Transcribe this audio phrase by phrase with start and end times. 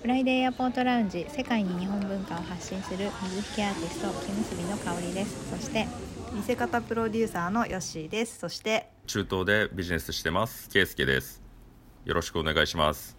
[0.00, 5.50] フライデーエアポートラウンジ世界に日本文化を発信する水引アーティスト木結びの香りです。
[5.50, 5.86] そして
[6.32, 8.38] 見せ方プロデューサーのヨッシーです。
[8.38, 10.70] そして中東でビジネスしてます。
[10.70, 11.42] ケイスケです。
[12.06, 13.14] よろしくお願いします。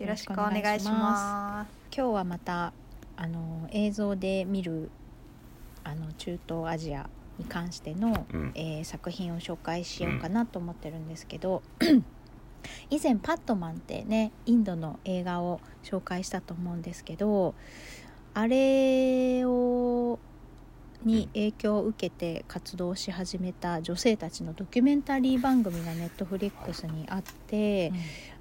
[0.00, 1.96] よろしくお願いします。
[1.96, 2.72] 今日はまた
[3.16, 4.90] あの映像で見る
[5.84, 8.52] あの中東アジアに関しての、うん。
[8.56, 11.62] えー作品を紹介しようかなと思ってるんですけど、
[12.90, 17.54] 以前「パットマン」ってねインドの映画を紹介したと思うんですけど
[18.34, 20.18] あれを
[21.04, 27.92] に影響を受けて活動し始めた女性たちのドキュメンタリー番組がネットフリックスにあって、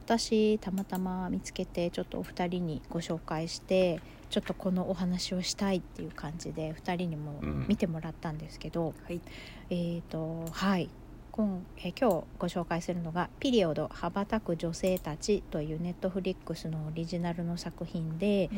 [0.06, 7.66] 私たまたま見つけてちょっとお二人にご紹介してちょっとこのお話をしたいっていう感じで二人にもうん。
[7.68, 9.22] 見てもらったんですけど、はい。
[9.70, 10.90] えーとはい
[11.36, 18.50] 今,、えー今日ご紹介するのが「ピリオド羽ばたく女性たち」というネットフリックスのオリジナルの作品で、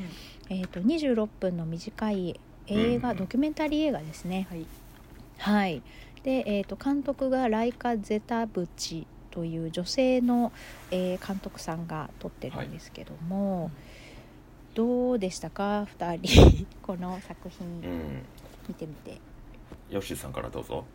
[0.49, 4.45] えー、と26分の短い映画、うんドキュメンタリー映画ですね。
[4.51, 4.65] はい。
[5.39, 5.81] はい、
[6.21, 10.51] で、えー、と監督がライカ・ゼタブチという女性の、
[10.91, 13.71] えー監督さんが撮ってるんですけども、
[14.75, 16.67] どうでしたか？2人。
[16.85, 17.67] この作品。
[17.67, 18.25] うん。
[18.67, 19.19] 見てみて。
[19.89, 20.85] ヨッシーさんからどうぞ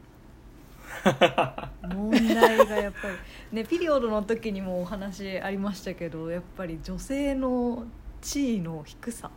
[1.94, 3.56] 問題がやっぱり。
[3.56, 7.84] ねピリオドの時にもお話ありましたけどやっぱり女性の
[8.20, 9.30] 地位の低さ。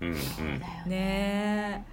[0.00, 0.12] うん
[0.86, 1.84] ね。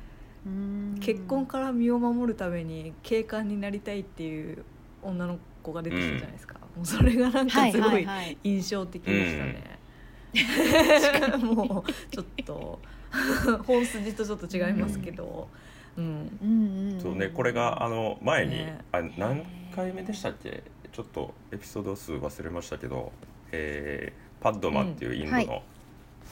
[0.45, 4.63] うん結婚から身を守るために警官になりたいっていう
[5.01, 8.07] 女の子が出てきたじゃないですか、もうそれがなんかすごい
[8.43, 12.79] 印象的でしたね、 もうちょっと
[13.65, 15.47] 本筋とちょっと違いますけど、
[15.97, 16.11] うんうん。
[16.41, 16.66] うん
[17.07, 18.79] そうねこれがあの前に、ね。
[18.91, 19.43] あ何
[19.75, 20.63] 回目でしたっけ？
[20.91, 23.11] ちょっとエピソード数忘れましたけど、
[23.51, 25.61] えーパッドマンっていうインドの、うんは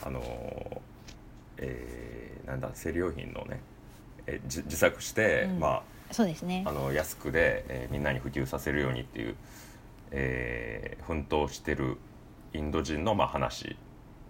[0.03, 0.79] あのー
[1.57, 3.59] えーなんだ生理用品のね、
[4.27, 5.59] えー自自作して、うん。
[5.59, 6.63] まそうですね。
[6.65, 9.35] あ、あの安くで、えーみんなに普及させるようにっていう、
[10.11, 11.97] えー奮闘してる
[12.53, 13.75] インド人の、まあ、話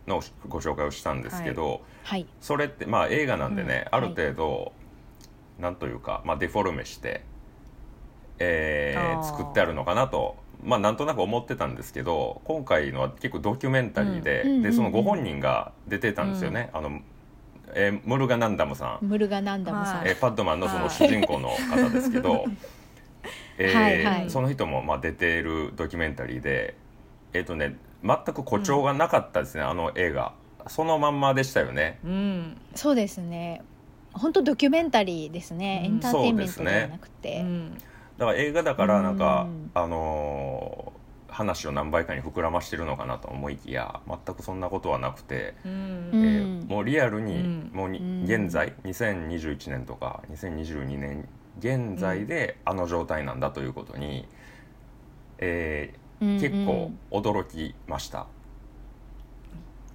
[0.08, 2.26] のご紹介をしたんですけど、はい。
[2.42, 3.98] それってまあ映画なんでね、うん。
[3.98, 4.74] ある程度、
[5.60, 7.24] なんというか、まあ、デフォルメして、
[8.40, 14.48] えー作ってあるのかなと、まあ、なんとなく思ってたんですけど今回のは結構ドキュメンタリーで,、うん。
[14.48, 14.52] うん。
[14.52, 14.64] うんうん。
[14.64, 17.00] でそのご本人が出てたんですよね、あの
[17.74, 22.46] えームルガナンダムさん、ムルガナンダムさん、はいえーパッドマンのその主人公の方ですけど、
[23.58, 24.30] えーはいはい。
[24.30, 26.76] その人もまあ出ているドキュメンタリーで
[27.34, 30.34] えっ、とね全く誇張がなかったですね、あの映画。
[30.68, 32.00] そのまんまでしたよね。
[32.04, 32.58] うん。
[32.76, 33.62] そうですね
[34.16, 35.94] 本当ドキュメンタリーですね、うん。
[35.94, 37.74] エンターテインメントですねではなくて、うん。
[38.18, 45.72] だから映画だからなんか、うんあのー話を何倍かに膨らましてるのかなと思いきや全くそんなことはなくて、うん。
[45.72, 47.72] うんえーもうリアルに、うん。
[47.74, 48.24] もうにうん。
[48.24, 51.28] 現在2021年とか2022年
[51.60, 54.28] 現在であの状態なんだということに、
[55.40, 56.06] えー
[56.40, 58.28] 結構驚きました。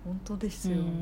[0.05, 0.83] 本当ですよね。
[0.83, 0.97] うん。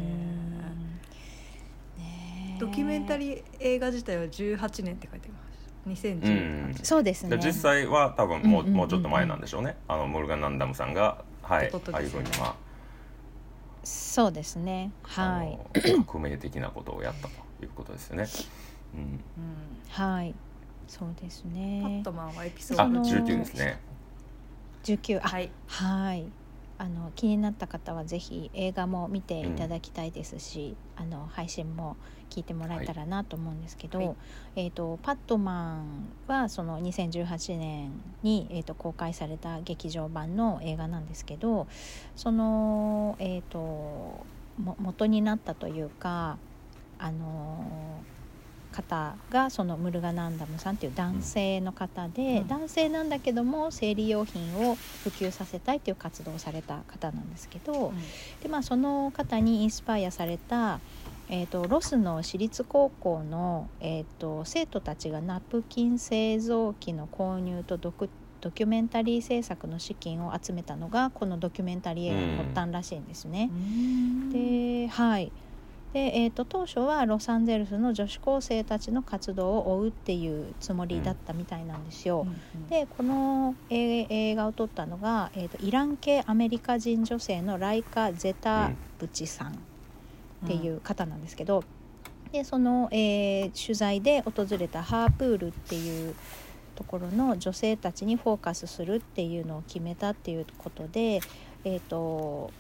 [1.99, 5.49] ねえドキュメンタリー映画自体は18年って書いてます。
[5.89, 6.73] 2018うん。
[6.75, 7.37] 年、そうですね。
[7.37, 9.77] で実際は多分もう,、もうちょっと前なんでしょうね。
[9.89, 12.55] あのモルガン・ナンダムさんが、はい、ああいうふうにまあ。
[13.85, 14.91] そうですね。
[15.03, 15.59] はい。
[16.07, 18.27] 革命的なことをやったということですよね。
[18.95, 19.21] うん、うん。
[19.89, 20.35] はい。
[20.87, 23.79] そうですパねットマンはエピソあードその19ですね。
[24.85, 25.51] 19あはい。
[25.67, 26.25] はい
[26.79, 31.97] あの気になった方はぜひ映画も見ていただきたいですし、あの配信も
[32.31, 34.17] 聞いてもらえたらなと思うんですけど、はい。
[34.55, 37.91] えー、とパットマンはその2018年
[38.23, 41.67] に、えー、と公開された劇場版の映画なんですけど
[42.15, 46.39] その、えー、とも元になったというか
[46.99, 48.03] あの
[48.73, 52.49] 方がそのムルガナンダムさんっていう男性の方で、うん。
[52.49, 57.93] 男性なんだけども生理用品を普及させたいっていう活動をされた方なんですけど、
[58.43, 60.81] でまあ、その方にインスパイアされた、
[61.29, 68.09] えー、とロスの私立高校の、えー、と生徒たちがナプキン製造機の購入とドク
[68.41, 73.51] ドキュメンタリー制作の資金を集めたのがこのドキュメンタリー映画の発端らしいんですね。
[74.33, 75.33] ではい
[75.93, 82.27] で、えー、と当初はロサンゼルスの女子高生たちの活動を追うっていうつもりだったみたいなんですよ。
[82.69, 89.55] でこの映映画を撮ったのが、えー、とイラン系アメリカ人女性のライカ・ゼタブチさんっ
[90.47, 91.65] ていう方なんですけど、
[92.33, 96.15] でその、えー取材で訪れたハープールっていう
[96.75, 101.21] ところの女性たちにフォーカスするっていうのを決めたっていうことで、
[101.65, 102.53] えー、と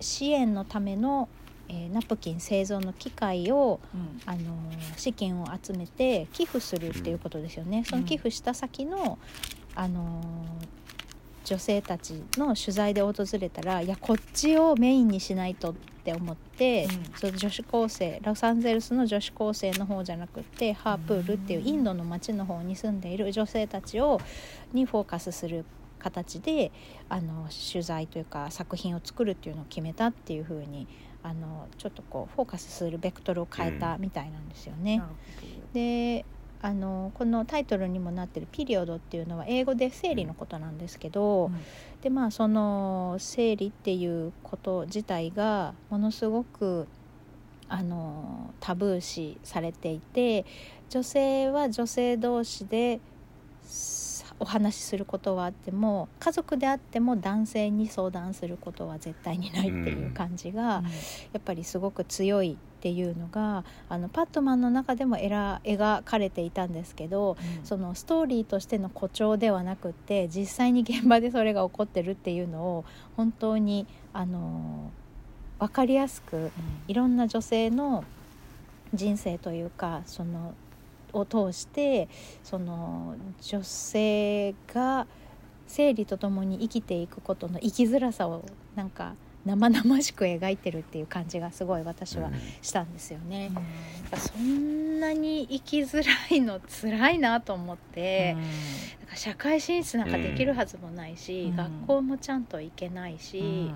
[0.00, 1.28] 支援のための、
[1.68, 4.20] えーナプキン製造の機械をうん。
[4.26, 4.40] あの
[4.96, 7.84] 資金を集めて寄付するっていうことですよね。
[7.84, 9.18] その寄付した先の
[9.74, 10.22] あの
[11.44, 15.74] 女性たちの取材で訪れたらいやこっちをメインにしないとっ
[16.04, 17.18] て思って、うん。
[17.18, 24.20] その女子高生ロサンゼルスの女子高生の方じゃなくてハープールっていうインドの町の方に住んでいる女性たちを
[24.72, 25.64] にフォーカスする
[25.98, 26.72] 形で
[27.08, 30.88] あの取材というか作品を作るっていうのを決めたっていうふうに
[31.22, 34.98] あのちょっとこうフォーカスするベクトルを変えたみたいなんですよね。
[34.98, 35.14] なるほ
[35.74, 36.24] で
[36.64, 41.50] あのこのタイトルにもなってる「ピリオド」っていうのは英語で生理のことなんですけど、ど
[42.02, 46.86] でまあその生理っていうこと自体がものすごく
[47.68, 50.44] あのタブー視されていて
[50.88, 53.00] 女性は女性同士で
[53.64, 54.11] す
[54.42, 60.84] お話しすることはあっても家族であっても男性に相談することは絶対にないっていう感じが、うん。
[60.84, 60.90] や
[61.38, 72.84] っぱりすごく強いっていうのがあのパットマンの中でもえら描かれていたんですけどそのストーリーとしての誇張ではなくって実際に現場でそれが起こってるっていうのを
[73.16, 74.90] 本当にあの
[75.60, 76.50] 分かりやすく
[76.88, 78.02] いろんな女性の
[78.92, 80.52] 人生というかその
[81.12, 82.08] を通して
[82.42, 85.06] その女性が
[85.66, 88.44] 生理とともに生きていくことの生きづらさを
[88.74, 89.14] なんか
[89.44, 92.30] 生々しく描いてるっていう感じがすごい私は
[92.60, 93.50] したんですよね。
[94.12, 94.18] うん。
[94.18, 98.40] そんなに生きづらいの辛いなと思って、な
[99.06, 101.56] んか社会進出なんかできるはずもないし、うん。
[101.56, 103.72] 学校もちゃんと行けないし、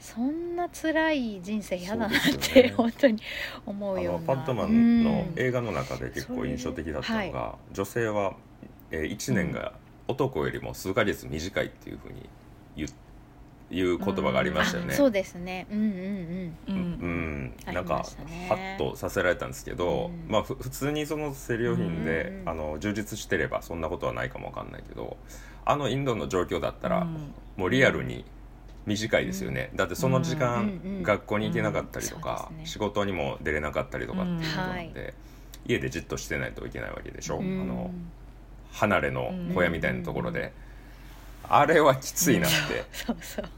[0.00, 2.10] そんな辛い人生嫌だなっ
[2.40, 2.74] て、ね。
[2.76, 3.20] 本当に
[3.66, 4.20] 思あうような。
[4.20, 5.32] のパットマンのうん。
[5.36, 8.34] 映画の中で結構印象的だったのが、女性は、
[8.90, 9.72] えー、1年が
[10.06, 12.28] 男よりも数ヶ月短いっていうふうに
[12.76, 12.88] 言う
[13.70, 14.94] いう言葉がありましたよね。
[14.94, 15.66] あそうですね。
[15.70, 16.54] うんうんうん。
[16.68, 17.44] ううん。
[17.44, 20.30] ん、ありなんかねハッとさせられたんですけど、うん。
[20.32, 22.48] まあふ普通にその生理用品で、うんうん。
[22.48, 25.18] あの充実してればそんなことはないかもわかんないけど
[25.66, 27.34] あのインドの状況だったら、うん。
[27.58, 28.24] もうリアルに
[28.88, 32.22] 短いですよね、だってその時間、うんうん学校に行けなかったりとうん。
[32.22, 35.12] か仕事にも出れなかったりとかっていうことなんで、は
[35.66, 37.62] 家でじっとしてないといけないわけでしょ、うん。
[37.62, 37.90] あの
[38.72, 40.52] 離れの小屋みたいなところで、
[41.48, 43.48] あれはきついなって、 そうそう。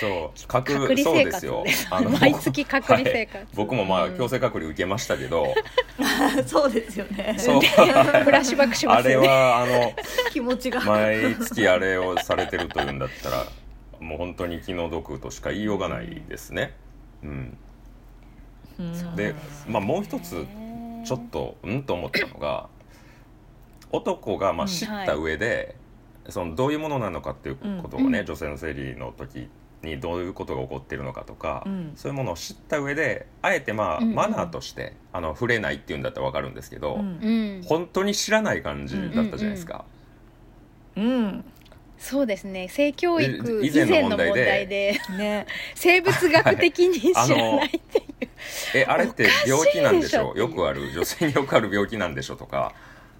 [0.00, 0.46] そう。
[0.46, 1.64] 隔隔離そうですよ。
[1.90, 5.54] あの毎月隔離生活、はい僕もまあ強制隔離受けましたけど、
[6.46, 7.34] そうですよね。
[7.38, 7.60] そう。
[7.60, 9.28] フラッシュバックしまあれすよね。
[9.28, 9.92] はあの
[10.30, 10.80] 気持ちが。
[10.80, 13.44] 毎月あれをされてるというんだったら
[14.00, 16.74] もう本当に気の毒としか言いようがないですね。
[17.22, 17.58] うん、
[18.78, 19.34] うんで
[19.68, 20.46] まあもう一つ
[21.04, 22.68] ちょっとうんと思ったのが
[23.90, 25.76] 男がまあうん知った上で、
[26.28, 29.48] そのどういうものなのかっていうことをね、うん女性の生理の時
[29.82, 31.92] にどういうことが起こっているのかとか、うん。
[31.96, 36.96] そういうものを知った上であえてまあ、マナーとしてあの触れないっていうんだったら分かるんですけど、
[37.66, 39.84] 本当に知らない感じだったじゃないですか。
[40.96, 41.44] うん
[41.98, 42.68] そうですね。
[42.68, 45.00] 性教育い以前の問題で。
[45.16, 45.46] ね。
[45.74, 48.28] 生物学的に知らないっていう、
[48.74, 50.28] えあれって病気なんでしょ。
[50.28, 50.48] おかしいでしょ？
[50.48, 50.90] よくある。
[50.92, 52.36] 女性によくある病気なんでしょ？
[52.36, 52.72] とか。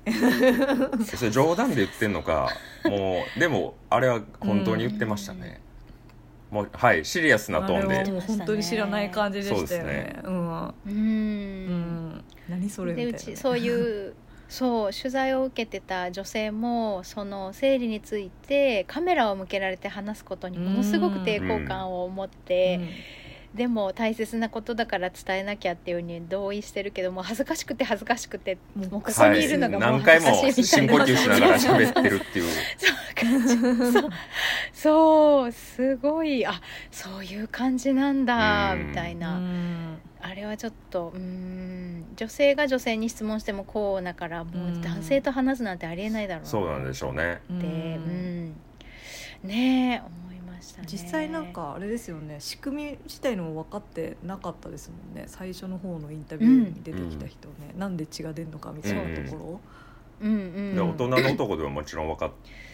[1.16, 2.48] それ冗談で言ってんのか。
[2.84, 5.60] もうでもあれは本当に言ってましたね、
[6.50, 8.20] もうはいシリアスなトーンで。
[8.22, 10.16] 本当に知らない感じでしたよね。
[10.22, 10.48] うん。
[10.68, 11.66] ううん。
[12.10, 12.24] ん。
[12.48, 13.12] 何それみたいな。
[13.12, 14.14] ねちそういう
[14.48, 22.80] そう取材を受けてた女性もその生理についてカメラを向けられて話すことにものすごく抵抗感を持って、
[23.54, 31.06] でも大切なことだから伝えなきゃっていうふうに同意してるけどもう恥ずかしくて恥ずかしくてもうここにいるのがもう何回恥ずかもしいみたいな。
[31.06, 32.44] 深呼吸しながら喋ってるっていう。
[33.92, 34.10] そう。
[34.72, 35.52] そう。
[35.52, 36.46] すごい。
[36.46, 47.40] あそういう感じなんだみたいな、んあれはちょっとうん女性が女性に質問してもこうだからもうんう男性と話すなんてありえないだろうなそうなんでしょうね。
[47.50, 47.58] うん。
[47.58, 48.56] って、うん
[49.44, 50.88] ねえ思いましたね。
[50.90, 52.36] 実際なんかあれですよね。
[52.40, 55.24] 仕組み自体のも分かってなかったですもんね。
[55.28, 59.60] 最初の方のインタビューに出てきた人ね、なんで血が出るのかみたいなとこ
[60.20, 62.30] うんうんで大人の男でももちろん分かっ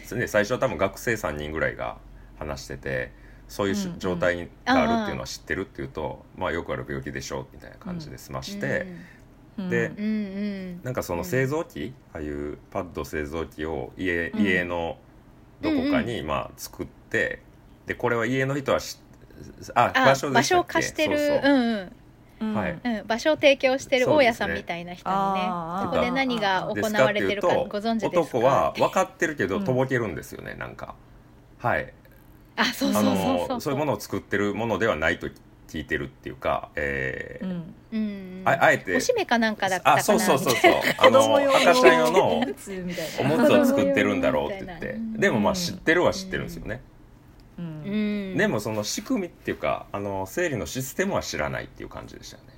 [0.09, 1.97] て、ね、最初は多分学生3人ぐらいが
[2.37, 3.11] 話してて
[3.47, 8.87] そういう状態があるっていうのは知ってるっていうと、まあ、よくある病気でしょうみたいな感じで済まして、
[9.57, 14.97] ろ、でうんうんなんかその製造機、ああいうパッド製造機を家,、うん家の
[15.61, 17.41] どこかにまあ作って、
[17.85, 18.99] でこれは家の人はし
[19.73, 20.73] ああ場所で場所をしたっけ？
[20.73, 21.53] 貸してるそうそう。
[21.53, 21.91] うん
[22.53, 22.79] はい。
[22.83, 25.49] うん、場所を提供してる大家さんみたいな人にね
[25.83, 28.19] そこで何が行われてるかご存知ですか？
[28.19, 29.63] 男は分かってるけどうん。
[29.63, 30.95] とぼけるんですよね、なんか。
[31.59, 31.93] はい
[32.55, 33.47] あそうあそうそうそう。
[33.49, 35.27] のそういうものを作ってるものではないと
[35.67, 37.73] 聞いてるっていうか、えーうん。
[37.91, 39.97] うんああえておしめかなんかだったかな。
[39.97, 40.73] あそうそうそうそう。
[40.99, 42.71] あの赤ちゃん用のおむつ
[43.53, 45.13] を作ってるんだろうって言ってうん。
[45.13, 46.81] でもまあ知ってるは知ってるんですよね、
[47.57, 48.33] うな、うん。
[48.35, 52.49] ん、でもその仕組みっていうかあの生理のシステムは知らないっていう感じでしたよね。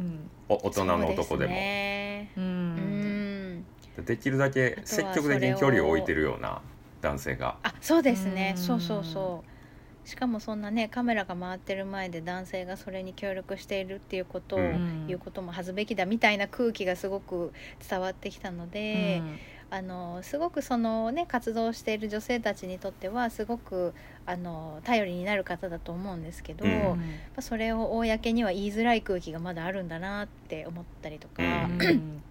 [0.00, 0.30] うん。
[0.48, 2.30] お大人の男でそうもね。
[2.36, 3.64] ううんん。
[4.04, 6.60] できるだけ積極的に距離を置いてるような
[7.04, 7.56] 男性が。
[7.62, 8.54] あそうですね。
[8.56, 8.62] うん。
[8.62, 10.08] そうそうそう。
[10.08, 15.06] しかもそんなねカメラが回ってる前で男性がそれに協力しているっていうことを、うん。
[15.06, 17.52] 言うことも恥ずべきだみたいな空気がすごく
[17.88, 19.22] 伝わってきたので、
[19.70, 23.94] あのすごくそのね活動している女性たちにとってはすごく
[24.26, 27.42] あの頼りになる方だと思うんですけど、うん。
[27.42, 32.22] それを公には言いづらい空気がまだあるんだなって思ったりとか、うん。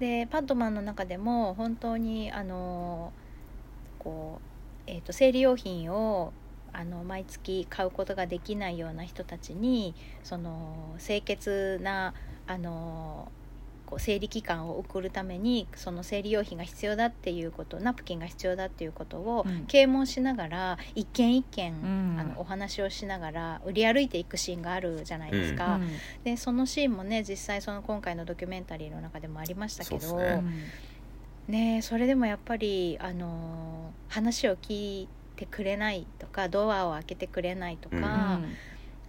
[0.00, 3.12] でパッドマンの中でも本当にあの
[4.04, 4.40] こ
[4.86, 6.32] う、えー、と生理用品を
[6.72, 12.14] あの毎月買うことができないような人たちにその清潔な
[12.46, 13.30] あの
[13.86, 19.66] こう生理期間を送るためにその生理用品が必要だっていうことナプキンが必要だっていうことをうん。
[19.66, 22.16] 啓蒙しながら一軒一軒、うん。
[22.18, 25.78] あのお話をしながら売り歩いていくシーンがあるじゃないですか。
[26.24, 30.18] でそのシーンもね実際その今回のドキュメンタリーの中でもありましたけど
[31.48, 38.40] ねねそれでもやっぱり、あのー話を聞いてくれないとかドアを開けてくれないとか、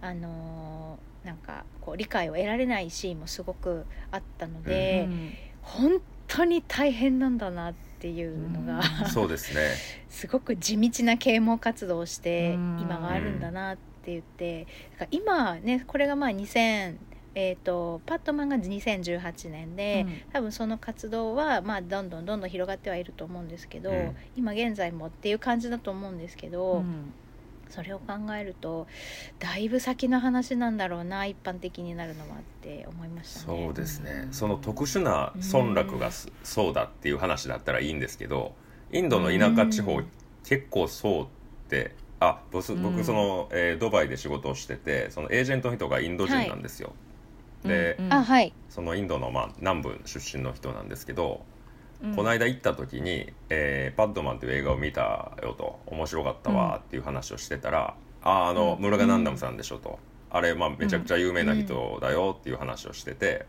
[0.00, 5.08] あのーなんかこう理解を得られないシーンもすごくあったので、
[5.62, 9.10] 本当に大変なんだなっていうのが、うん。
[9.10, 9.60] そうですね。
[10.08, 12.78] すごく地道な啓蒙活動をしてうん。
[12.82, 16.96] 今があるんだなって言ってだから今ねこれがまあ2000
[17.38, 24.16] えー、とパットマンが2018年で、多分その活動はまあどんどんどんどん広がってはいると思うんですけど、うん。
[24.36, 26.82] 今現在もっていう感じだと思うんですけど、
[27.68, 28.86] それを考えると
[29.38, 33.64] だいぶ先の話なんだろうな一般的になるのはって思いましたね。
[33.64, 34.22] そうですね。
[34.24, 34.32] うん。
[34.32, 38.54] その特殊な村落がすそうだっていう話だったらいいんですけど
[38.92, 40.06] インドの田舎地方うん
[40.44, 41.26] 結構そうっ
[41.68, 42.82] てあ僕うん。
[42.82, 46.92] 僕その、えードバイで仕事をしててそのエージェントの人がインド人なんですよ、
[47.66, 51.44] であはい、そのインドの、まあ、南部出身の人なんですけど、
[52.02, 52.14] うん。
[52.16, 58.82] この間行った時に、えーパッドマン」という映画を見たよと面白かったわっていう話をしてたら「あああのうん。
[58.82, 59.98] ムルガナンダムさんでしょ」と
[60.30, 63.46] 「あれ、まあ、めちゃくちゃ有名な人だよ」っていう話をしてて、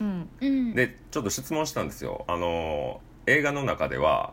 [0.00, 0.28] うん。
[0.40, 2.24] うん、でちょっと質問したんですよ。
[2.26, 4.32] あの映画の中では、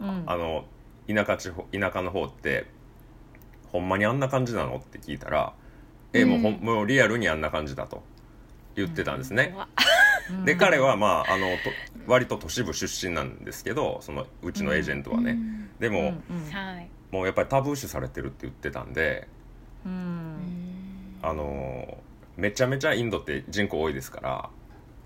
[0.00, 0.24] うん。
[0.26, 0.64] あの
[1.08, 2.66] 田舎地方田舎の方って
[3.70, 5.52] ほんまにあんな感じなのって聞いたら
[6.12, 6.60] 「えもうほんうん。
[6.64, 8.02] もうリアルにあんな感じだ」と
[8.76, 9.54] 言ってたんですね。
[10.44, 11.70] で彼はまああのと
[12.06, 15.70] 割と都市部出身なんですけどそのうちのエージェントはね、うん。
[15.78, 16.14] でも、
[16.52, 19.28] はい、もうやっぱりタブー視されてるって言ってたんで、
[19.84, 21.18] ううん。
[21.22, 21.98] あの
[22.36, 24.50] めちゃめちゃインドって人口多いですから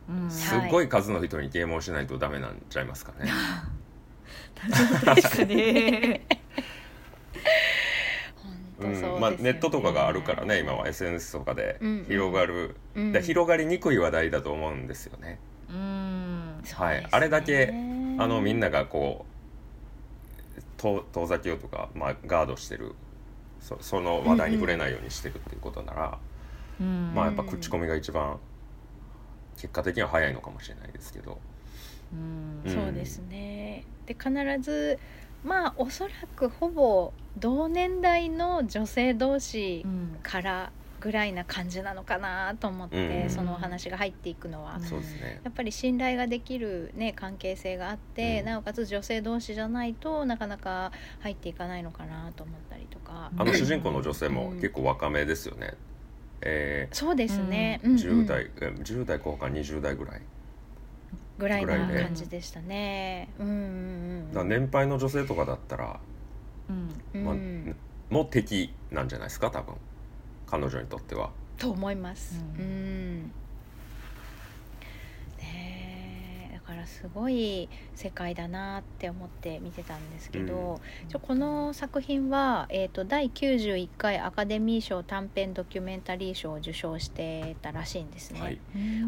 [0.08, 0.30] うん。
[0.30, 3.30] すっごい数の人に啓蒙しないとダメなんちゃいますかね。
[5.04, 6.20] 確かに本
[8.80, 9.14] 当そうですよね。
[9.16, 10.88] うんまあ、ネットとかがあるからね今は。
[10.88, 13.12] SNS とかでうん広がる、うん。
[13.12, 15.38] で広がりにくい話題だと思うんですよね。
[15.68, 16.62] うん。
[16.72, 17.00] はい。
[17.02, 17.08] ね。
[17.10, 17.74] あれだけ
[18.16, 19.26] あのみんながこ
[20.58, 22.94] う遠遠ざけようとか、まあ、ガードしてる。
[23.60, 26.18] そその話題に触れないようにしてるっていうことなら、
[26.80, 27.14] うん。
[27.14, 28.38] まあやっぱ口コミが一番
[29.56, 31.38] 結果的には早いのかもしれないですけど、
[32.12, 32.62] うん。
[32.64, 32.70] うん。
[32.72, 33.84] そうですね。
[34.06, 34.98] で必ず
[35.42, 40.16] まあおそらくほぼ同年代の女性同士うん。
[40.22, 43.30] からぐらいな感じなのかなと思って、うん。
[43.30, 44.82] そのお話が入っていくのは、うん。
[44.82, 45.40] そうですね。
[45.44, 48.46] やっぱり信頼ができる、ね、関係性があって、うん。
[48.46, 55.74] なおかつ女性同士じゃないとなかなか入っていかないのかなと思ったりとか、あの主人公の女性も結構若めですよね。
[56.42, 58.24] えそうですね、ーうんうん。
[58.24, 60.22] 10代、え10代後半20代ぐらい。
[61.38, 62.02] ぐらいなぐらいで。
[62.04, 63.28] 感じでしたね。
[63.38, 65.98] うんうんだから年配の女性とかだったら、うんうん、
[67.14, 67.76] まあうん。
[68.10, 69.74] もう敵なんじゃないですか多分。
[70.46, 71.30] 彼女にとっては。
[71.58, 72.42] と思います。
[72.58, 73.22] ううんん
[75.38, 88.40] ねえだからすごい世界だなって思って見てたんですけど、ちょこの作品は、えー、と第91回アカデミー賞短編ドキュメンタリー賞を受賞してたらしいんですね。
[88.40, 88.60] はい。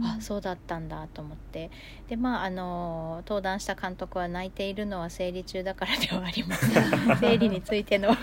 [0.02, 1.70] あそうだったんだと思って。
[2.08, 6.84] でまああの登壇した監督は泣いているのは生理中だからではありません。
[7.20, 8.16] 生理についての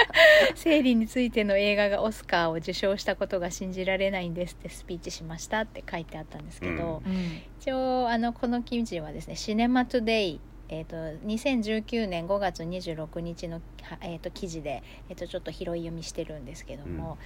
[0.56, 7.42] 生理についての映画がオスカーを受賞したことが信じられないんですってスピーチしましたって書いてあったんですけど、うん。
[7.60, 10.96] 一応あのこの記事はですね「シネマトゥデイ」えー、と
[11.26, 17.18] 2019年5月26日の、はえー、と記事で、えー、とちょっと拾い読みしてるんですけども、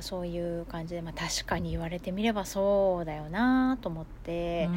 [0.00, 4.68] そういう感じで、まあ、確かに言われてみればそうだよなと思って、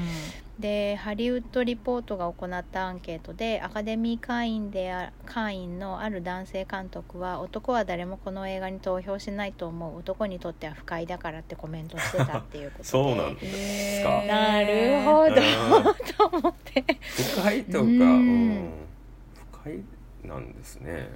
[0.59, 12.83] でハリウッドリポートが行ったアンケートでアカデミー会員であ会員のある男性監督は男は誰もこの映画に投票しないと思う男にとっては不快だからってコメントしてたっていうことで。
[12.89, 14.21] そうなんですか。
[14.23, 15.35] なるほど。
[16.29, 16.83] と思って。
[16.99, 18.49] 不快とか、ううん。
[18.65, 18.71] ん、
[19.51, 19.79] 不快
[20.23, 21.09] なんですね。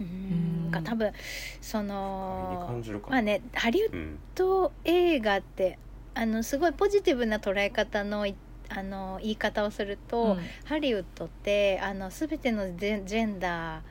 [0.00, 0.70] うん。
[0.70, 1.12] が多分
[1.60, 5.78] その感じるかまあねハリウッうんド映画って
[6.14, 8.34] あのすごいポジティブな捉え方のい
[8.68, 13.82] あの言い方をすると、ハリウッドってあの全てのジェジェンダ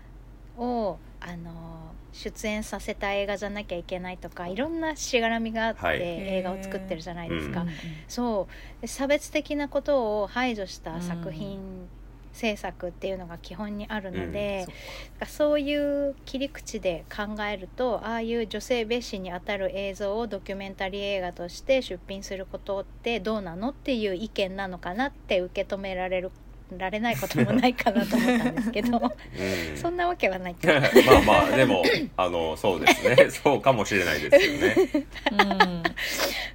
[0.58, 4.56] ーをあの出演させた映画じゃなきゃいけないとかい。
[4.56, 6.00] ろんなしがらみがあって、はい。
[6.02, 7.62] 映画を作ってるじゃないですか。
[7.62, 7.68] う
[8.08, 8.48] そ
[8.80, 8.82] う。
[8.82, 11.88] で差別的なことを排除した作品
[12.34, 14.66] 制作っていうのが基本にあるので、
[15.28, 26.32] そういう切り口で考えるとああいう女性蔑視にあたる映像をドキュメンタリー映画として出品することってどうなのっていう意見なのかなって受け止められる
[26.78, 29.78] られないこともないかなと思ったんですけどうん。
[29.78, 30.68] そんなわけはないか。
[30.68, 31.84] まあまあでも
[32.18, 33.30] あのそうですね。
[33.30, 34.76] そうかもしれないですよね。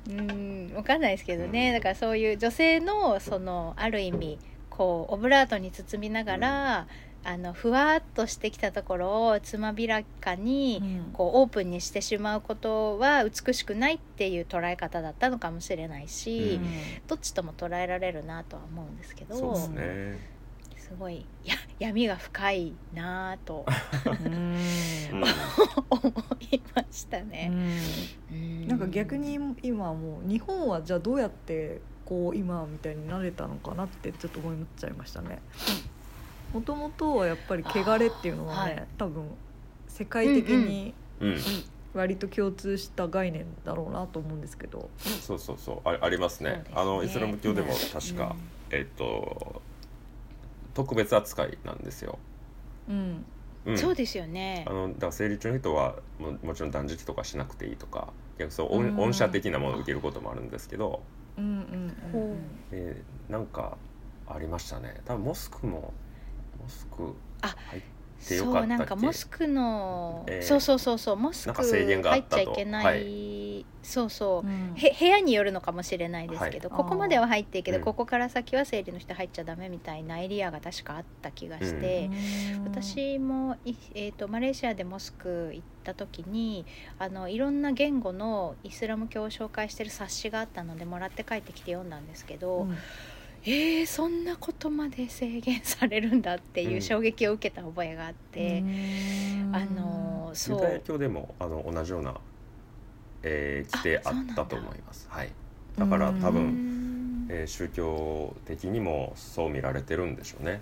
[0.09, 0.73] うん。
[0.75, 1.75] わかんないですけどね、うん。
[1.75, 4.39] だからそういう女性のそのある意味
[4.71, 6.87] こうオブラートに包みながら、
[7.29, 16.69] あのふわっとしてきたところをつまびらかに、こうオープンにしてしまうことは美しくないっていう捉え方だったのかもしれないし、うん。
[17.09, 20.37] どっちとも捉えられるなとは思うんですけどそうですね。
[20.77, 23.67] すごいや闇が深いなと
[25.91, 26.13] 思
[26.53, 27.51] いましたね。
[28.31, 28.69] うん。
[28.69, 35.41] なんか逆に今もう日本はじゃあどうやってこう今みたいになれたのかなってちょっと思っちゃいましたね。
[36.57, 38.87] もともとはやっぱり汚れっていうのはね、はい。
[38.97, 39.29] 多分
[39.89, 41.39] 世界的にうん
[41.93, 44.89] 割と共通した概念だろうなと思うんですけど、
[45.21, 45.81] そうそうそう。
[45.85, 46.51] あありますね。
[46.53, 46.65] ね。
[46.75, 48.35] あのイスラム教でも確か、
[48.71, 49.61] えっと
[50.73, 52.19] 特別扱いなんですよ、
[52.89, 53.25] うん。
[53.67, 54.65] うん、そうですよね。
[54.67, 54.73] あ。
[54.73, 61.03] のだから生理中の人はももちろん断食とかしなくていいとか逆にそううん恩恩赦的なものを受けることもあるんですけど、
[61.37, 61.53] うんうん
[62.15, 62.39] うんうん。
[62.73, 63.77] えーなんか
[64.29, 65.01] ありましたね。
[65.05, 65.93] 多分モスクもモ
[66.69, 67.83] スクあ入っ
[68.29, 68.67] てよかそうったっけ？
[68.67, 74.47] なんかモスクの、えーそうそうそうそうモスク入っちゃいけない、はそうそう。
[74.47, 74.75] うん。
[74.75, 76.79] へ部屋によるのかもしれないですけど、はい。
[76.79, 77.85] ここまでは入っていいけど、うん。
[77.85, 82.11] ここから先は生理の人入っちゃダメみたいなエリアが確かあった気がして、
[82.57, 82.65] うん。
[82.65, 86.67] 私もい、えー、とマレーシアでモスク行った時に
[86.99, 92.77] あのいろんな言語のイスラム教を紹介してる冊子があったのでもらって帰ってきて読んだんですけど、うん
[93.49, 98.65] えー、そんなことまで制限されるんだっていう衝撃を受けた覚えがあって、
[99.53, 102.15] あのそユダヤう教でもあの同じような、
[103.23, 105.07] えー規定あったと思います。
[105.09, 105.31] はい。
[105.79, 107.27] だから多う分、ん。
[107.31, 110.61] えー宗教的にもそう見られてるんでしょうね。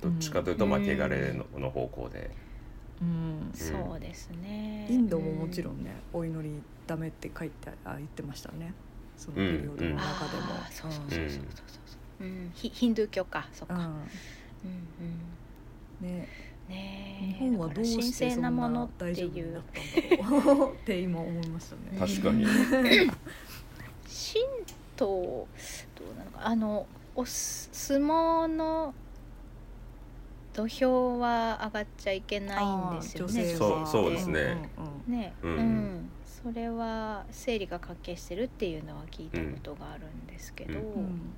[0.00, 2.30] どっちかというと、まあ、れのの方向で、
[3.02, 3.50] うん。
[3.54, 4.86] そうですね。
[4.88, 8.72] インドももちろんね、お祈りダメって書いてあ言ってましたね。
[9.16, 11.83] そのピリオドの中でも、そうそうそうそうそ
[12.20, 13.48] うん、ヒヒンドゥー教か。
[13.52, 13.80] そっか、うん。
[13.82, 13.88] うん
[16.02, 16.18] うん。
[16.18, 16.28] ね。
[16.68, 17.24] ねえ。
[17.26, 19.60] 日本はどうしてそんななものっていうっ
[20.20, 21.98] たんだろうって今思いましたね。
[21.98, 23.04] 確かに、神
[24.96, 25.48] 道ど
[26.14, 28.94] うなのかあのおす相撲の
[30.54, 33.54] 土俵は上がっちゃいけないんですよね。
[33.56, 33.86] そうは。
[33.86, 34.70] そうですね。
[34.78, 35.32] うんうんね。
[35.42, 35.56] ううん。
[35.56, 41.34] ん、それは生理が関係してるっていうのは聞いたことがあるんですけど、うんうん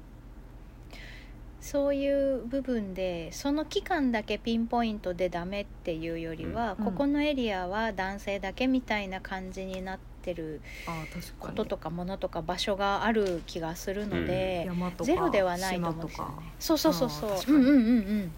[1.67, 6.85] そういう部分でその期間だけピンポイントでダメっていうよりは、うん。
[6.85, 10.61] ここのエリアは男性だけみたいな感じになってる
[11.41, 16.33] こととかものとか場所がある気がするので、山とかゼロではないと思うんですよね。
[16.61, 17.57] そうそうそうそう。
[17.57, 18.33] うんうんうん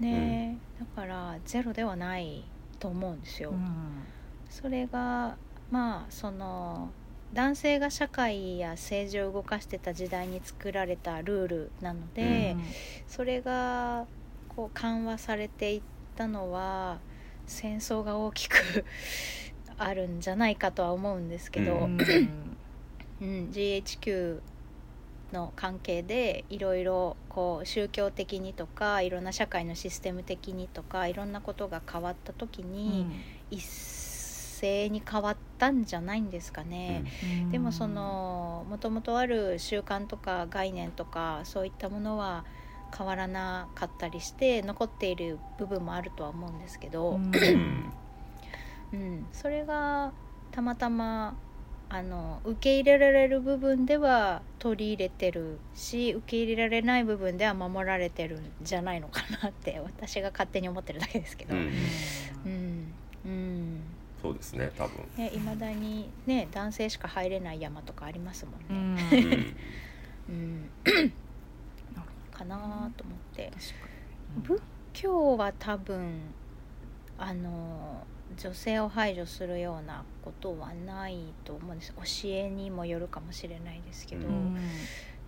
[0.00, 0.60] うん。
[0.78, 2.44] だからゼロではない
[2.78, 3.50] と思うんですよ。
[3.50, 4.04] うん。
[4.48, 5.34] それが
[5.72, 6.88] まあその
[7.34, 12.56] 男性が社会や政治を動かしてた時代に作られたルールなので、
[13.08, 14.06] それが
[14.48, 15.82] こう緩和されていっ
[16.16, 16.98] たのは
[17.46, 18.84] 戦争が大きく
[19.76, 21.98] あるんじゃないかとは思うんですけど、ううん。
[23.20, 24.40] うん GHQ
[25.32, 33.06] の関係でいろいろこう宗教的にとかいろんな社会のシステム的にとかいろんなことが変わった時に、
[33.50, 33.60] 一
[34.64, 37.04] 斉に変わったんじゃないんですかね。
[37.42, 42.44] うんでもそのもともとある習慣とか概念とかそういったものは
[42.96, 47.92] 変わらなかったりして残っている部分もあるとは思うんですけど、うんうん
[48.92, 50.12] うん、それが
[50.52, 51.36] たまたま
[51.88, 61.54] あの受け入れられる部分では取り入れてるし受け入れられない部分では守られてるんじゃないのかなって私が勝手に思ってるだけですけど。
[61.54, 61.72] うん
[64.24, 65.06] そうですね多分。
[65.18, 69.20] ね、未だにね男性しか入れない山とかありますもんうね。
[69.20, 69.26] ん
[70.30, 70.32] うん。
[70.32, 70.70] うん、
[72.32, 73.52] かなと思って。
[73.52, 73.94] 確か
[74.42, 74.62] 仏
[74.94, 76.20] 教は多分
[77.18, 78.06] あの
[78.38, 81.92] 女性を排除するようなことはないと思うんです。
[81.92, 84.56] 教えにもよるかもしれないですけど、うに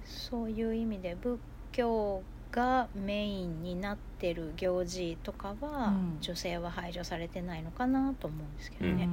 [0.07, 1.39] そういう意味で仏
[1.73, 2.23] 教
[2.57, 6.19] がメインになってる行事とかは、うん。
[6.21, 8.97] 女性は排除されてないのかなと思うんですけどうん。
[8.97, 9.09] ね。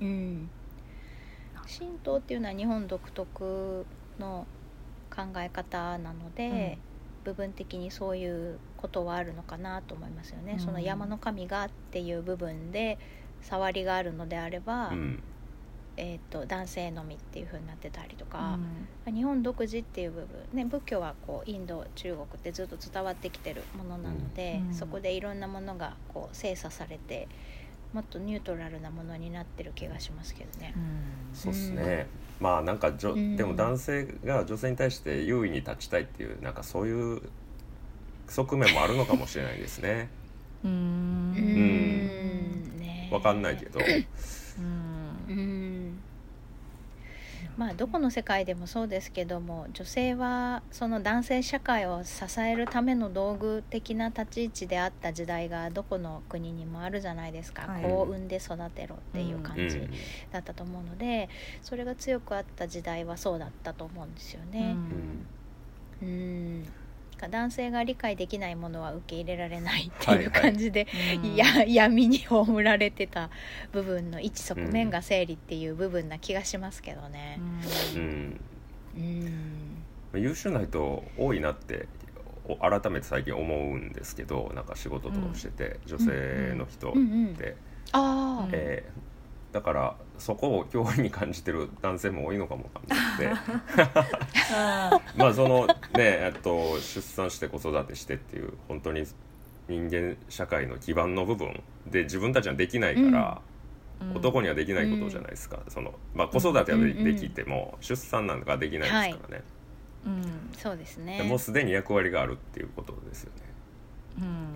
[0.00, 0.50] うん。
[1.78, 3.86] 神道っていうのは日本独特
[4.18, 4.46] の
[5.14, 6.78] 考え方なので、
[7.22, 10.54] 部分的にそういうことはあるのかなと思いますよね。
[10.54, 10.58] うん。
[10.58, 12.98] その山の神がっていう部分で
[13.42, 15.22] 触りがあるのであれば、うん
[16.02, 18.58] えー、と男性のみっていう風になってたりとか、
[19.04, 24.74] 日本独自っていう部分、ね、仏教はこうインド中国ってずっと伝わってきてるものなので、うん。
[24.74, 27.28] そこでいろんなものがこう精査されて
[27.92, 30.74] もっとニュートラルなものになってる気がしますけどね。
[31.34, 32.06] そうですね、
[32.40, 33.36] まあなんかじょ、うん。
[33.36, 37.20] でも男性が女性に対して優位に立ちたいっていうなんかそういう
[38.26, 40.08] 側面もあるのかもしれないですね。
[40.64, 40.70] うん。
[40.70, 42.76] ううん。
[42.76, 43.80] んねわかんないけど
[44.58, 45.98] うん
[47.56, 57.82] まあどこの世界でもそうですけども女性はその男性社会を支えるための道具的な立ち位置であった時代がどこの国にもあるじゃないですか、はい。
[57.82, 59.90] こう産んで育てろっていう感じうん
[60.32, 61.28] だったと思うので
[61.62, 64.72] それが強くあった時代はそうだったと思うんですようね。
[64.72, 65.26] ん。
[66.02, 66.39] うん
[67.28, 70.42] 男性が理解できないものは受け入れられないっていうはいはい。
[70.42, 70.86] 感じで、
[71.22, 73.30] いや闇に葬られてた
[73.72, 77.38] 部分の一側面が生理っていう部分な気がしますけどね。
[77.94, 78.40] うん。
[78.96, 80.20] うん。
[80.22, 81.86] 優秀な人多いなって
[82.48, 87.36] お改めて最近思うんですけどなんか仕事とかしてて、女性の人って、うんうん
[87.92, 89.10] ああ、うんえー
[89.52, 93.60] だからそこを脅威に感じてる男性も多いのかもわかんなくて。
[95.16, 99.04] まあそのねえっと出産して子育てしてっていう本当に
[99.68, 103.40] 人間社会の基盤の部分で自分たちはできないから、
[104.14, 106.82] 男にはできないことじゃないですか、そのまあ、子育てはで,、うん。
[106.82, 109.44] うんうんきても出産なんかできないですからね、
[110.56, 111.18] そうですね。
[111.18, 113.49] でもうすでに役割があるっていうことですよね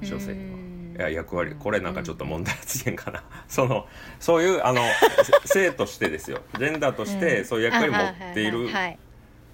[0.03, 0.33] 女性
[0.97, 3.87] いや役割これなんかちょっと問題発言かな、 その
[4.21, 4.81] そういうあの
[5.45, 6.41] せ 性としてですよ。
[6.57, 8.69] ジェンダーとしてそういう役割を持っている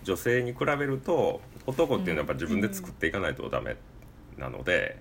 [0.02, 3.76] 女性に比べると男っていうのはやっぱ自分で作っていかないとダメ
[4.36, 4.98] なので、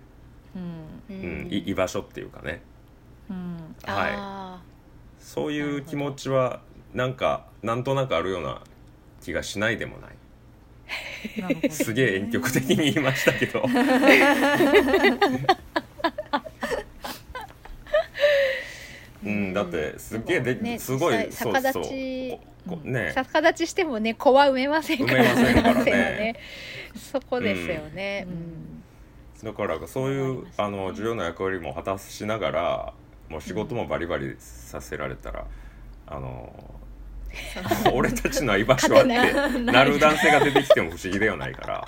[0.56, 0.62] うう
[1.12, 1.48] んん。
[1.52, 2.62] い居場所っていうかね。
[3.86, 4.14] はい。
[4.16, 4.62] あ
[5.20, 6.62] そういう気持ちは
[6.94, 8.62] なんかなんとなくあるような
[9.22, 10.19] 気がしないでもない
[11.70, 13.64] すげえ婉曲的に言いましたけど。
[19.22, 21.84] うんだってすげえで、ねすごいそうそう。
[21.84, 22.40] ね。
[22.66, 25.24] ー逆立ちしてもね子は産めませんから。
[25.34, 25.84] ね。
[25.84, 26.36] ね。
[26.96, 28.26] そこですよね。
[28.28, 28.36] ううん。
[28.38, 28.80] ん
[29.44, 30.52] だからそういうね。
[30.58, 32.94] あの重要な役割も果たしながら
[33.30, 35.46] もう仕事もバリバリさせられたら、
[36.08, 36.52] あの
[37.94, 41.88] 俺たちの居場所はってなる男性が出てきても不思議ではないから。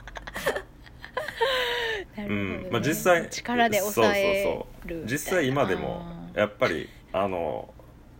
[2.17, 2.67] うん。
[2.71, 5.05] まあ、実際力で抑えるそうそうそう。
[5.05, 7.73] 実際今でもあやっぱりあの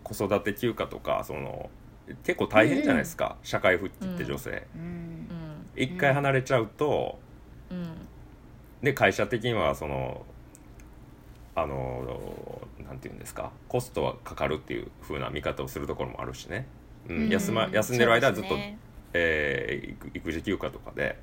[0.04, 1.70] 子育て休暇とかその
[2.24, 5.28] 結構大変じゃないですか、社会復帰って女性、ーうん。
[5.76, 7.20] 一回離れちゃうと
[8.82, 10.26] で会社的にはその
[11.56, 13.52] あのなんていうんですか。
[13.68, 16.66] コストはかかるっていう風な見方をするところもあるしね、
[17.10, 17.18] うん。
[17.24, 17.30] うん。
[17.30, 18.78] 休ま休んでる間はずっと、ね
[19.14, 21.18] えー育育児休暇とかで、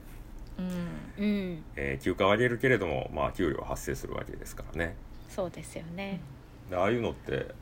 [0.59, 1.65] うん。
[1.77, 4.95] えー休暇をあげるけれども、まあ、給料は発生するわけですからね。
[5.29, 6.21] そうですよね。
[6.71, 7.55] でああいうのって、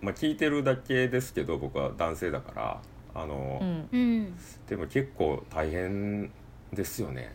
[0.00, 2.82] まあ、聞いてるだけですけど僕は男性だから
[3.14, 3.58] あの、
[3.92, 4.34] うん。
[4.68, 6.30] でも結構大変
[6.72, 7.34] ですよね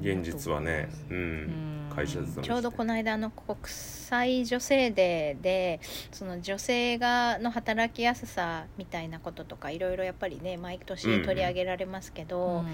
[0.00, 2.42] 現実はね、うん、会社勤めして。
[2.42, 12.64] ちょうどこの間の国際女性デーでその女性がの働きやすさみたいなこととかいろいろやっぱりね毎年取り上げられますけど、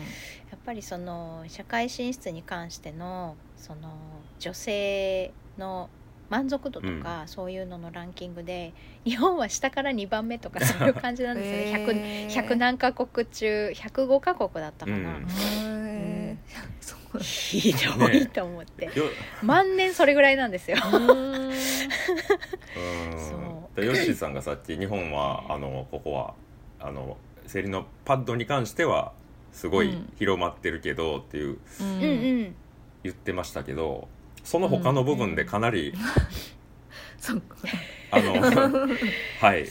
[0.51, 3.91] やっぱりその社会進出に関してのその
[4.39, 5.91] 女性の
[6.31, 8.75] 満足度とか、そういうののランキングで
[9.05, 15.88] 日本は下から2番目とかそういう感じなんですよね、100, 100何カ国中105カ国だったかな、うん
[17.21, 18.27] ひどい。
[18.29, 18.91] と思って、よ
[19.43, 20.77] 万年それぐらいなんですよ。
[20.85, 21.53] う ん。
[23.19, 26.35] そでヨッシーさんがさっき日本はあのここは
[26.81, 29.13] あの生理のパッドに関しては
[29.53, 30.13] すごいうん。
[30.19, 31.89] 広まってるけどっていうううん。
[31.91, 32.07] う
[32.45, 32.55] ん
[33.05, 34.09] 言ってましたけど
[34.43, 35.95] その他の部分でかなり、
[37.19, 37.43] そう
[38.11, 38.89] あの
[39.41, 39.67] はい。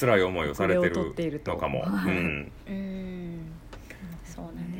[0.00, 3.52] 辛い思いをされてるのかも、はいうん、うん、
[4.24, 4.79] そうなんで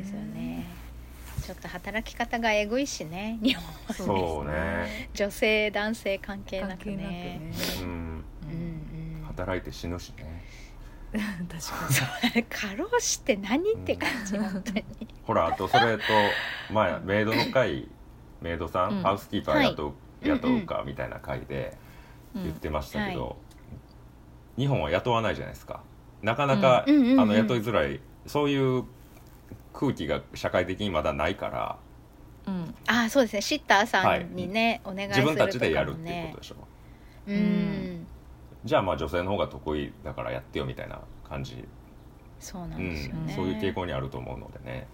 [1.51, 6.95] ちょっと働き方がえぐいしね、日本はそうね、女性男性関係なくね。
[6.95, 9.23] ねうん、うんうん。
[9.27, 10.45] 働いて死ぬしね。
[11.11, 12.43] 確かそう。
[12.49, 14.85] 過労死って何って感じ本当に。
[15.27, 16.03] ほらあとそれと
[16.71, 17.89] 前メイドの会
[18.39, 19.03] メイドさん、うん。
[19.03, 21.77] ハウスキーパーはい雇う,、雇うかみたいな会で
[22.33, 23.27] に言ってましたけど、うん。
[23.27, 23.35] は
[24.57, 25.83] 日本は雇わないじゃないですか。
[26.21, 27.19] なかなか、うんうんうんうん。
[27.19, 27.99] あの雇いづらい。
[28.25, 28.85] そういう
[29.73, 31.77] 空気が社会的にまだないから
[32.47, 33.41] うんあ、そうですね。
[33.41, 35.31] シッターさんにね、お願いするね。
[35.31, 36.55] 自分たちでやるっていうことでしょ
[37.27, 38.07] うん。
[38.65, 41.63] じゃあまあ女性の方が得意だからやってよみたいな感じ、
[42.39, 43.33] そうなうんんですよね。
[43.35, 44.87] そういう傾向にあると思うのでね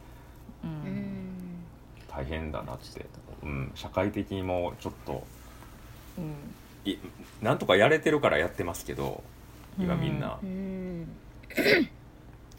[0.63, 1.63] ううんん。
[2.09, 3.05] 大変だなって、
[3.43, 5.23] うん、社会的にもちょっと
[6.17, 6.33] うん
[6.83, 6.97] い
[7.41, 9.23] なんとかやれてるからやってますけど
[9.79, 11.07] 今みんなう、ん。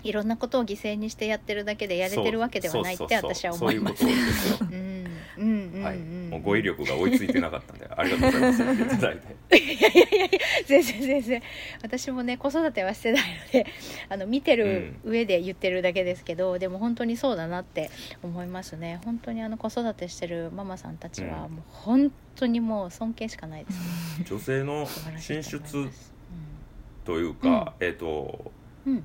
[0.04, 4.26] いろんなことを犠牲にしてやってるだけでやれてるわけではないってそうそうそう私はそういうこと思います。
[4.26, 4.68] ですよ。
[4.70, 5.08] うんうん
[5.38, 5.82] うんうん。
[5.82, 8.82] はい、もう語彙力が追いついてなかったんでありがとうございます。
[8.82, 11.42] いただいていやいやいやいや全然全然。
[11.82, 13.66] 私もね子育てはしてないので
[14.08, 17.90] あの見てる上で言ってるだけですけど、でも本当にそうだなって
[18.22, 19.00] 思いますね。
[19.04, 21.56] 本当にあの子育てしてるママさんたちはうん。
[21.56, 24.87] もう本当にもう尊敬しかないです、ね女性の
[25.18, 26.12] 進と思い出ます
[27.04, 28.52] というか、えっ、と
[28.87, 29.04] うん、うん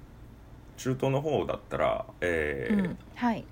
[0.83, 3.45] 中東の方だったら、えーうんはい。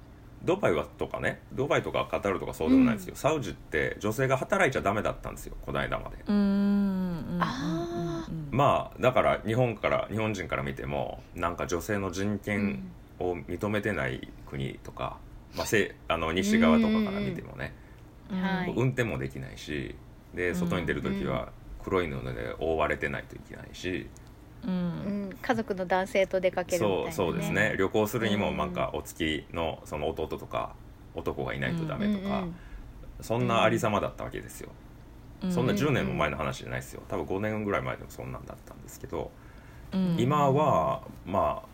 [0.44, 15.18] ドバイはとかねドバイとかカタールとかそうでもないですよ、サウジって女性が働いちゃダメだったんですよこの間まで、うんうんあうんまあだから日本から日本人から見てもなんか女性の人権を認めてない国とか、
[15.56, 17.74] まあ、せあの西側とかから見てもね、
[18.76, 19.96] 運転もできないし
[20.34, 21.50] で外に出る時は
[21.84, 24.08] 黒い布で覆われてないといけないし、
[24.66, 25.30] ううん。
[25.30, 27.76] ん、家族の男性と出かけるみたいな、ね、そうそうですね。
[27.78, 30.76] 旅行するにもうんなんかお付きのその弟とか
[31.16, 32.48] 男がいないとダメとか、
[33.22, 34.70] そんなありさまだったわけですよ、
[35.44, 35.52] うん。
[35.52, 37.02] そんな10年も前の話じゃないですよ。
[37.08, 39.32] 多分5年ぐらい前でもそんなんだったんですけど、
[39.94, 40.16] うん。
[40.20, 41.68] 今はまあ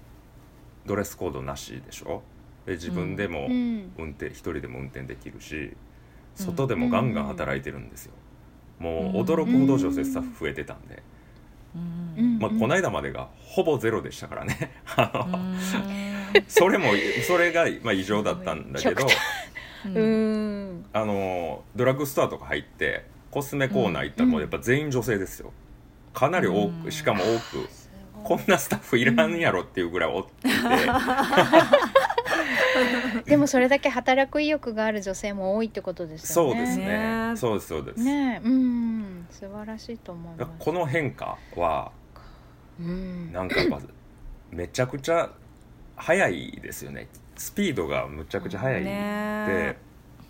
[0.85, 2.23] ドレスコードなしでしょ？
[2.65, 3.93] で自分でもうん。
[3.97, 5.75] 運転一人でも運転できるし
[6.35, 8.13] 外でもガンガン働いてるんですよ、
[8.79, 11.01] もう驚くほど女性スタッフ増えてたんで、
[12.39, 14.71] まあ、この間までがほぼゼロでしたからね。
[16.47, 16.91] それも
[17.25, 19.07] それがまあ異常だったんだけど
[20.93, 25.51] あのドラッグストアとか入ってコスメコーナー行ったらもうやっぱ全員女性ですよ。
[26.13, 26.71] かなり多うん。
[26.83, 27.69] くしかも多く。
[28.23, 30.57] こんなスタッフいらんやろっていうぐらいおっていて、
[33.25, 36.55] でもそれだけ働く意欲がある女性も多いってことですよね。
[36.55, 36.85] そうですね。
[36.85, 37.37] ね。
[37.37, 38.41] そうですそうです、ね。
[38.43, 40.51] え、うん、素晴らしいと思います。
[40.59, 41.91] この変化は
[42.79, 43.79] うん、なんかやっぱ
[44.51, 45.31] めちゃくちゃ
[45.95, 47.07] 速いですよね。
[47.35, 49.77] スピードがむちゃくちゃ速いで、ね。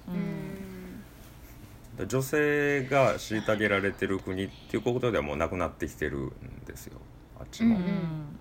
[0.07, 2.05] ううん。
[2.05, 6.31] ん、女性が虐げられてる国っていうことではもうなくなってきてるん
[6.65, 6.99] ですよ。
[7.39, 8.39] あっちも、ううん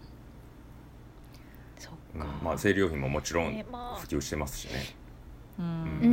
[2.16, 2.44] んそっか。
[2.44, 2.59] まあ。
[2.59, 4.72] 生理用品ももちろん普及してますしね、
[5.59, 6.12] ううんんうんうんう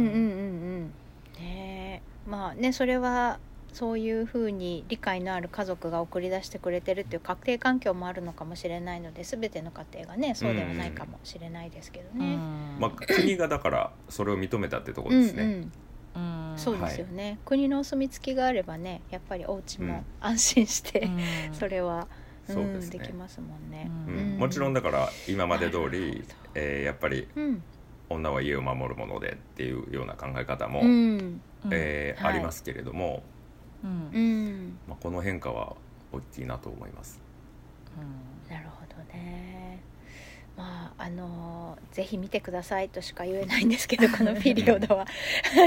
[0.86, 0.94] ん。
[1.40, 3.40] ねえ、まあねそれは
[3.74, 12.38] そういうふうに理解のある家族が送り出してくれてるっていう家庭環境もあるのかもしれないので全ての家庭がねそうではないかもしれないですけどね。
[12.80, 16.52] まあ、国がだからそれを認めたってところですね、うんうん。
[16.54, 16.58] うん。
[16.60, 21.54] そうですよね、国のお墨付きがあればねやっぱりお家も安心して、うん。
[21.54, 23.00] それは、うんそうですね。
[23.00, 23.90] できますもんね。
[24.08, 24.16] うん。
[24.34, 24.40] うん。
[24.40, 26.24] もちろんだから今まで通り
[26.56, 27.64] えーやっぱりうん。
[28.10, 31.42] 女は家を守るものでっていうような考え方も、うん。
[31.62, 33.24] はいえーありますけれども、
[33.84, 34.10] うん。
[34.14, 35.76] うん、まあ、この変化は
[36.12, 37.20] 大きいなと思います。
[38.50, 39.80] なるほどね。
[40.58, 45.06] まああのぜひ見てくださいとしか言えないんですけどこのピリオドは。